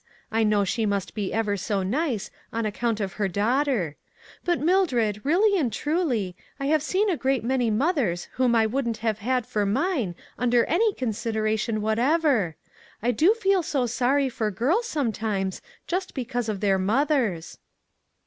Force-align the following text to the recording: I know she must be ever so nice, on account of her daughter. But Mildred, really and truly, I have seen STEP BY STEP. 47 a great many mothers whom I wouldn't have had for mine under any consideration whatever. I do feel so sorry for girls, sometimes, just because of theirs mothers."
I 0.31 0.43
know 0.43 0.63
she 0.65 0.87
must 0.87 1.13
be 1.13 1.31
ever 1.31 1.55
so 1.55 1.83
nice, 1.83 2.31
on 2.51 2.65
account 2.65 2.99
of 2.99 3.13
her 3.21 3.27
daughter. 3.27 3.97
But 4.43 4.59
Mildred, 4.59 5.21
really 5.23 5.55
and 5.59 5.71
truly, 5.71 6.35
I 6.59 6.65
have 6.65 6.81
seen 6.81 7.01
STEP 7.05 7.09
BY 7.09 7.13
STEP. 7.13 7.21
47 7.21 7.21
a 7.21 7.21
great 7.21 7.43
many 7.47 7.69
mothers 7.69 8.23
whom 8.33 8.55
I 8.55 8.65
wouldn't 8.65 8.97
have 8.97 9.19
had 9.19 9.45
for 9.45 9.63
mine 9.63 10.15
under 10.39 10.65
any 10.65 10.91
consideration 10.95 11.83
whatever. 11.83 12.55
I 13.03 13.11
do 13.11 13.35
feel 13.35 13.61
so 13.61 13.85
sorry 13.85 14.27
for 14.27 14.49
girls, 14.49 14.87
sometimes, 14.87 15.61
just 15.85 16.15
because 16.15 16.49
of 16.49 16.61
theirs 16.61 16.81
mothers." 16.81 17.59